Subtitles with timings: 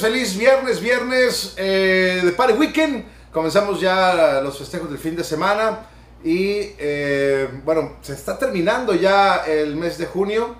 [0.00, 3.04] señores, feliz viernes, viernes eh, de Party Weekend.
[3.32, 5.86] Comenzamos ya los festejos del fin de semana
[6.24, 10.56] y eh, bueno, se está terminando ya el mes de junio.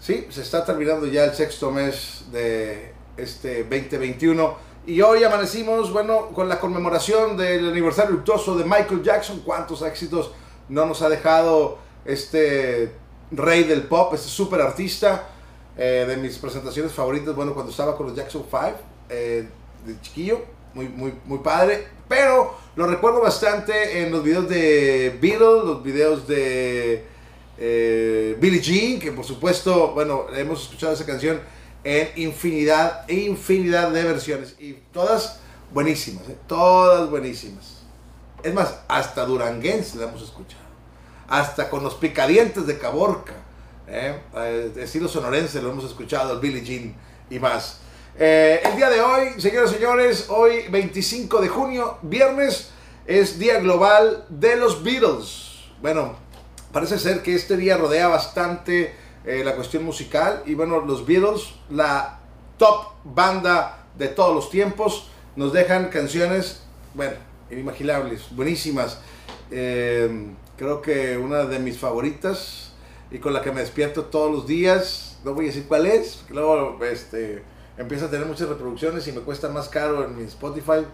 [0.00, 4.56] Sí, se está terminando ya el sexto mes de este 2021
[4.86, 9.40] y hoy amanecimos, bueno, con la conmemoración del aniversario luctuoso de Michael Jackson.
[9.44, 10.30] ¿Cuántos éxitos
[10.68, 12.92] no nos ha dejado este
[13.30, 15.26] rey del pop, este super artista?
[15.80, 18.72] Eh, de mis presentaciones favoritas, bueno, cuando estaba con los Jackson 5,
[19.10, 19.48] eh,
[19.86, 20.42] de chiquillo,
[20.74, 21.86] muy, muy, muy padre.
[22.08, 27.04] Pero lo recuerdo bastante en los videos de Beatles, los videos de
[27.58, 31.40] eh, Billie Jean, que por supuesto, bueno, hemos escuchado esa canción
[31.84, 34.56] en infinidad, infinidad de versiones.
[34.58, 35.38] Y todas
[35.72, 37.82] buenísimas, todas buenísimas.
[38.42, 40.64] Es más, hasta Duranguense la hemos escuchado.
[41.28, 43.47] Hasta con los picadientes de Caborca
[43.90, 44.14] ¿eh?
[44.36, 46.94] eh, estilo sonorense, lo hemos escuchado, el Billie Jean
[47.30, 47.80] y más.
[48.18, 52.70] Eh, el día de hoy, señoras y señores, hoy 25 de junio, viernes,
[53.06, 55.64] es Día Global de los Beatles.
[55.80, 56.16] Bueno,
[56.72, 58.94] parece ser que este día rodea bastante
[59.24, 62.18] eh, la cuestión musical y bueno, los Beatles, la
[62.58, 66.62] top banda de todos los tiempos, nos dejan canciones,
[66.94, 67.14] bueno,
[67.50, 68.98] inimaginables, buenísimas.
[69.48, 72.67] creo que una de mis favoritas
[73.10, 75.18] y con la que me despierto todos los días.
[75.24, 77.42] No voy a decir cuál es, luego este,
[77.76, 80.86] empieza a tener muchas reproducciones y me cuesta más caro en mi Spotify.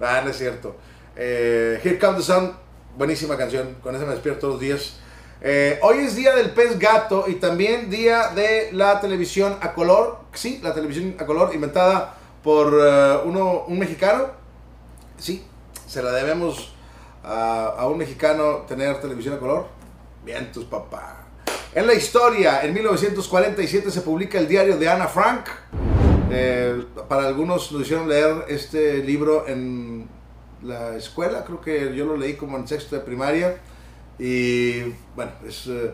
[0.00, 0.74] Ah, no es cierto.
[1.16, 2.52] Eh, Here Comes the Sun,
[2.96, 4.96] buenísima canción, con esa me despierto todos los días.
[5.42, 10.18] Eh, hoy es día del pez gato y también día de la televisión a color.
[10.34, 14.26] Sí, la televisión a color inventada por eh, uno, un mexicano.
[15.18, 15.44] Sí,
[15.86, 16.74] se la debemos
[17.22, 19.66] a, a un mexicano tener televisión a color.
[20.24, 21.29] Bien, tus papás.
[21.72, 25.46] En la historia, en 1947 se publica el diario de Ana Frank.
[26.32, 30.08] Eh, para algunos lo hicieron leer este libro en
[30.64, 33.60] la escuela, creo que yo lo leí como en sexto de primaria.
[34.18, 34.80] Y
[35.14, 35.92] bueno, es eh,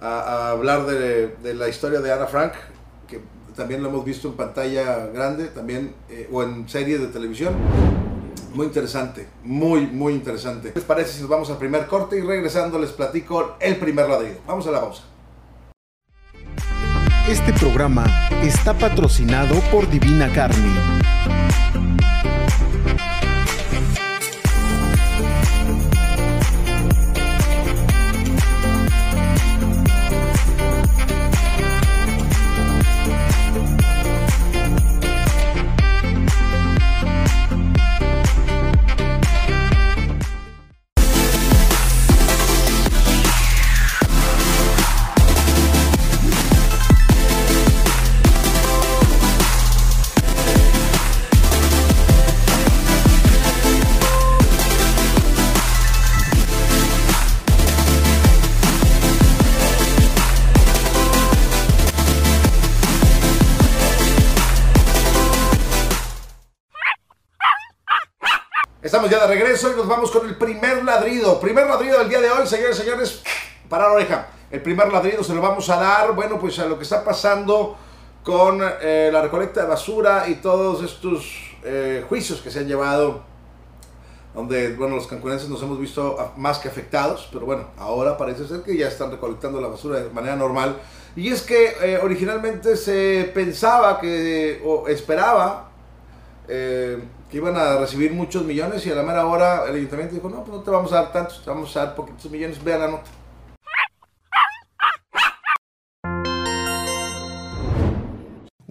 [0.00, 2.54] a, hablar de, de, la historia de Ana Frank,
[3.06, 3.20] que
[3.54, 7.54] también lo hemos visto en pantalla grande, también, eh, o en series de televisión.
[8.54, 10.70] Muy interesante, muy, muy interesante.
[10.70, 14.08] ¿Qué les parece si nos vamos al primer corte y regresando les platico el primer
[14.08, 14.40] ladrillo?
[14.48, 15.11] Vamos a la pausa.
[17.28, 18.04] Este programa
[18.42, 21.02] está patrocinado por Divina Carne.
[68.92, 71.40] Estamos ya de regreso y nos vamos con el primer ladrido.
[71.40, 73.22] Primer ladrido del día de hoy, señores y señores.
[73.66, 74.26] Para la oreja.
[74.50, 77.74] El primer ladrido se lo vamos a dar, bueno, pues a lo que está pasando
[78.22, 81.24] con eh, la recolecta de basura y todos estos
[81.64, 83.22] eh, juicios que se han llevado,
[84.34, 88.60] donde, bueno, los cancunenses nos hemos visto más que afectados, pero bueno, ahora parece ser
[88.60, 90.76] que ya están recolectando la basura de manera normal.
[91.16, 95.70] Y es que eh, originalmente se pensaba que, o esperaba,
[96.46, 100.28] eh, que iban a recibir muchos millones y a la mera hora el ayuntamiento dijo,
[100.28, 102.80] no, pues no te vamos a dar tantos, te vamos a dar poquitos millones, vean
[102.80, 103.10] la nota.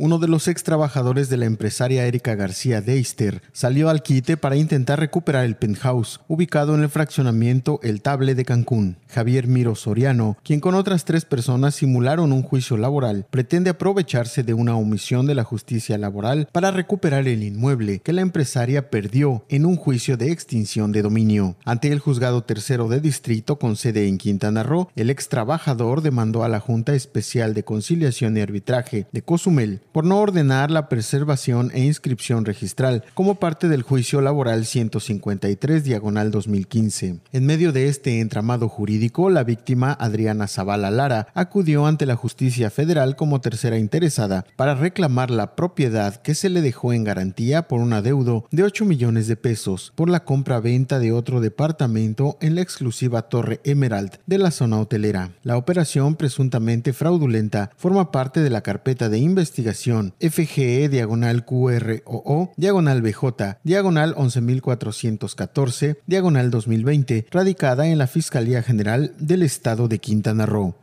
[0.03, 4.55] Uno de los ex trabajadores de la empresaria Erika García Deister salió al quite para
[4.55, 8.97] intentar recuperar el penthouse, ubicado en el fraccionamiento El Table de Cancún.
[9.09, 14.55] Javier Miro Soriano, quien con otras tres personas simularon un juicio laboral, pretende aprovecharse de
[14.55, 19.67] una omisión de la justicia laboral para recuperar el inmueble que la empresaria perdió en
[19.67, 21.57] un juicio de extinción de dominio.
[21.63, 26.43] Ante el juzgado tercero de distrito con sede en Quintana Roo, el ex trabajador demandó
[26.43, 31.71] a la Junta Especial de Conciliación y Arbitraje de Cozumel por no ordenar la preservación
[31.73, 37.17] e inscripción registral como parte del juicio laboral 153 diagonal 2015.
[37.31, 42.69] En medio de este entramado jurídico, la víctima Adriana Zavala Lara acudió ante la justicia
[42.69, 47.81] federal como tercera interesada para reclamar la propiedad que se le dejó en garantía por
[47.81, 52.61] un adeudo de 8 millones de pesos por la compra-venta de otro departamento en la
[52.61, 55.31] exclusiva Torre Emerald de la zona hotelera.
[55.43, 59.80] La operación presuntamente fraudulenta forma parte de la carpeta de investigación
[60.19, 69.41] FGE diagonal QROO diagonal BJ diagonal 11414 diagonal 2020 radicada en la Fiscalía General del
[69.41, 70.75] Estado de Quintana Roo.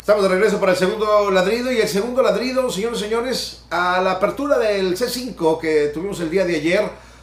[0.00, 4.02] Estamos de regreso para el segundo ladrido y el segundo ladrido, señores y señores, a
[4.02, 6.82] la apertura del C5 que tuvimos el día de ayer,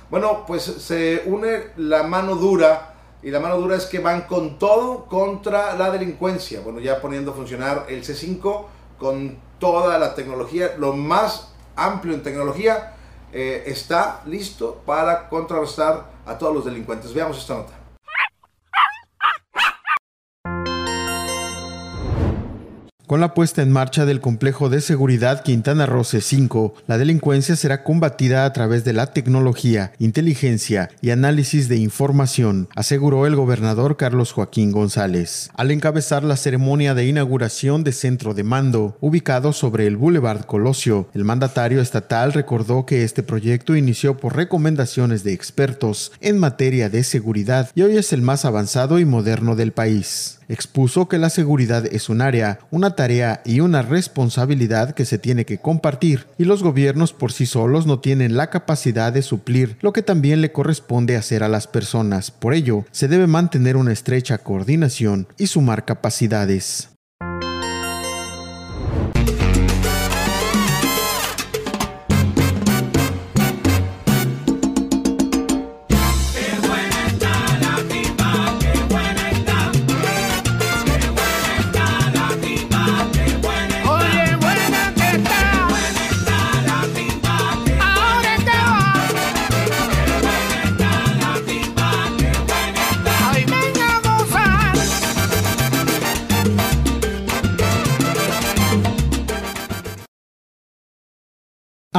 [0.10, 4.58] bueno, pues se une la mano dura y la mano dura es que van con
[4.58, 6.62] todo contra la delincuencia.
[6.62, 8.66] Bueno, ya poniendo a funcionar el C5
[8.98, 12.96] con toda la tecnología, lo más amplio en tecnología,
[13.32, 17.14] eh, está listo para contrarrestar a todos los delincuentes.
[17.14, 17.74] Veamos esta nota.
[23.10, 27.84] Con la puesta en marcha del complejo de seguridad Quintana Roo C5, la delincuencia será
[27.84, 34.32] combatida a través de la tecnología, inteligencia y análisis de información, aseguró el gobernador Carlos
[34.32, 35.50] Joaquín González.
[35.56, 41.10] Al encabezar la ceremonia de inauguración de centro de mando, ubicado sobre el Boulevard Colosio,
[41.16, 47.04] el mandatario estatal recordó que este proyecto inició por recomendaciones de expertos en materia de
[47.04, 51.86] seguridad y hoy es el más avanzado y moderno del país expuso que la seguridad
[51.86, 56.64] es un área, una tarea y una responsabilidad que se tiene que compartir y los
[56.64, 61.16] gobiernos por sí solos no tienen la capacidad de suplir lo que también le corresponde
[61.16, 62.32] hacer a las personas.
[62.32, 66.89] Por ello, se debe mantener una estrecha coordinación y sumar capacidades.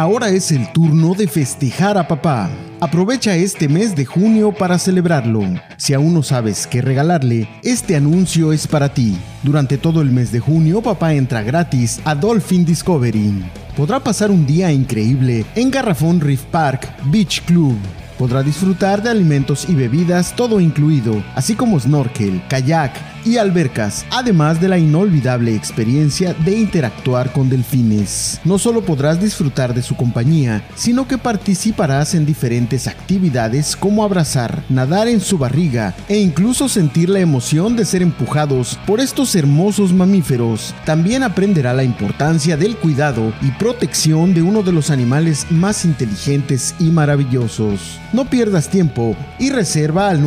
[0.01, 2.49] Ahora es el turno de festejar a papá.
[2.81, 5.43] Aprovecha este mes de junio para celebrarlo.
[5.77, 9.19] Si aún no sabes qué regalarle, este anuncio es para ti.
[9.43, 13.45] Durante todo el mes de junio, papá entra gratis a Dolphin Discovery.
[13.77, 17.77] Podrá pasar un día increíble en Garrafón Reef Park Beach Club
[18.21, 22.93] podrá disfrutar de alimentos y bebidas todo incluido, así como snorkel, kayak
[23.25, 28.41] y albercas, además de la inolvidable experiencia de interactuar con delfines.
[28.45, 34.63] No solo podrás disfrutar de su compañía, sino que participarás en diferentes actividades como abrazar,
[34.69, 39.93] nadar en su barriga e incluso sentir la emoción de ser empujados por estos hermosos
[39.93, 40.75] mamíferos.
[40.85, 46.75] También aprenderá la importancia del cuidado y protección de uno de los animales más inteligentes
[46.79, 47.99] y maravillosos.
[48.13, 50.21] No pierdas tiempo y reserva al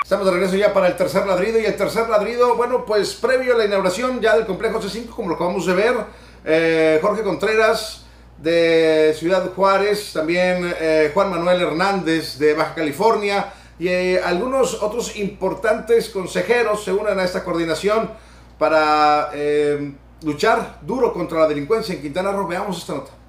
[0.03, 3.55] Estamos de regreso ya para el tercer ladrido y el tercer ladrido, bueno, pues previo
[3.55, 5.95] a la inauguración ya del complejo C5, como lo acabamos de ver,
[6.45, 8.00] eh, Jorge Contreras
[8.43, 15.17] de Ciudad Juárez, también eh, Juan Manuel Hernández de Baja California y eh, algunos otros
[15.17, 18.11] importantes consejeros se unen a esta coordinación
[18.59, 19.31] para
[20.23, 22.47] luchar duro contra la delincuencia en Quintana Roo.
[22.47, 23.20] Veamos esta nota.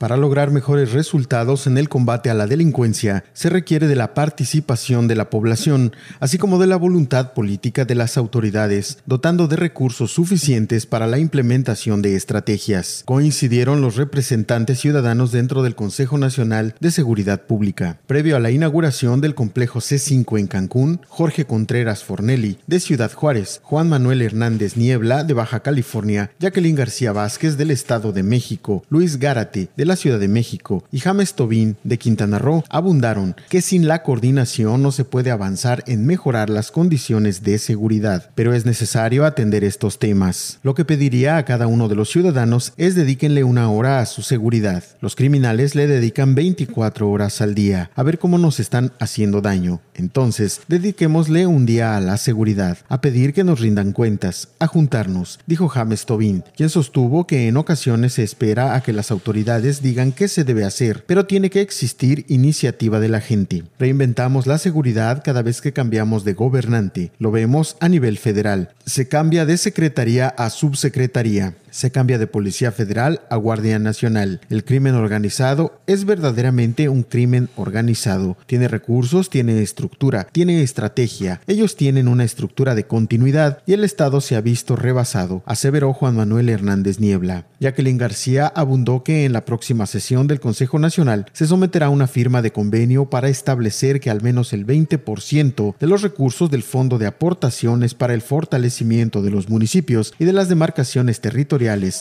[0.00, 5.08] Para lograr mejores resultados en el combate a la delincuencia, se requiere de la participación
[5.08, 10.10] de la población, así como de la voluntad política de las autoridades, dotando de recursos
[10.10, 13.02] suficientes para la implementación de estrategias.
[13.04, 17.98] Coincidieron los representantes ciudadanos dentro del Consejo Nacional de Seguridad Pública.
[18.06, 23.60] Previo a la inauguración del complejo C5 en Cancún, Jorge Contreras Fornelli, de Ciudad Juárez,
[23.64, 29.18] Juan Manuel Hernández Niebla, de Baja California, Jacqueline García Vázquez, del Estado de México, Luis
[29.18, 33.88] Gárate, de la Ciudad de México y James Tobin de Quintana Roo abundaron que sin
[33.88, 39.24] la coordinación no se puede avanzar en mejorar las condiciones de seguridad, pero es necesario
[39.24, 40.60] atender estos temas.
[40.62, 44.22] Lo que pediría a cada uno de los ciudadanos es dedíquenle una hora a su
[44.22, 44.84] seguridad.
[45.00, 49.80] Los criminales le dedican 24 horas al día a ver cómo nos están haciendo daño.
[49.94, 55.40] Entonces, dediquémosle un día a la seguridad, a pedir que nos rindan cuentas, a juntarnos,
[55.48, 60.12] dijo James Tobin, quien sostuvo que en ocasiones se espera a que las autoridades digan
[60.12, 63.64] qué se debe hacer, pero tiene que existir iniciativa de la gente.
[63.78, 67.12] Reinventamos la seguridad cada vez que cambiamos de gobernante.
[67.18, 68.70] Lo vemos a nivel federal.
[68.84, 74.40] Se cambia de secretaría a subsecretaría se cambia de Policía Federal a Guardia Nacional.
[74.48, 78.36] El crimen organizado es verdaderamente un crimen organizado.
[78.46, 81.40] Tiene recursos, tiene estructura, tiene estrategia.
[81.46, 86.16] Ellos tienen una estructura de continuidad y el Estado se ha visto rebasado, aseveró Juan
[86.16, 87.46] Manuel Hernández Niebla.
[87.60, 92.42] Jacqueline García abundó que en la próxima sesión del Consejo Nacional se someterá una firma
[92.42, 97.06] de convenio para establecer que al menos el 20% de los recursos del Fondo de
[97.06, 101.20] Aportaciones para el Fortalecimiento de los Municipios y de las Demarcaciones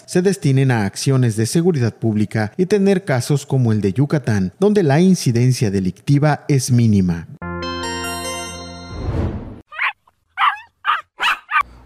[0.05, 4.83] Se destinen a acciones de seguridad pública y tener casos como el de Yucatán, donde
[4.83, 7.27] la incidencia delictiva es mínima.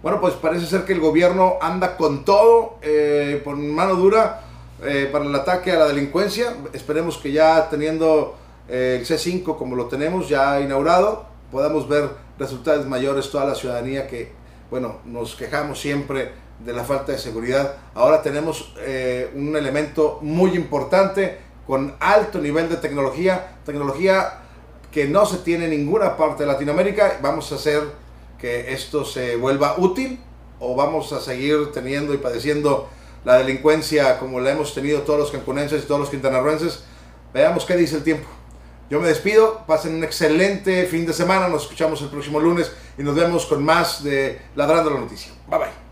[0.04, 4.42] Bueno, pues parece ser que el gobierno anda con todo, eh, por mano dura,
[4.84, 6.56] eh, para el ataque a la delincuencia.
[6.74, 8.36] Esperemos que ya teniendo
[8.70, 14.08] eh, el C5 como lo tenemos ya inaugurado, podamos ver resultados mayores toda la ciudadanía
[14.08, 14.32] que,
[14.70, 17.76] bueno, nos quejamos siempre de la falta de seguridad.
[17.94, 24.42] Ahora tenemos eh, un elemento muy importante con alto nivel de tecnología, tecnología
[24.92, 27.20] que no se tiene en ninguna parte de Latinoamérica.
[27.22, 27.82] Vamos a hacer
[28.38, 30.20] que esto se vuelva útil
[30.60, 32.90] o vamos a seguir teniendo y padeciendo
[33.26, 36.84] la delincuencia como la hemos tenido todos los cancunenses y todos los quintanarruenses.
[37.34, 38.28] Veamos qué dice el tiempo.
[38.90, 43.04] Yo me despido, pasen un excelente fin de semana, nos escuchamos el próximo lunes y
[43.04, 45.32] nos vemos con más de Ladrando la Noticia.
[45.48, 45.83] Bye bye.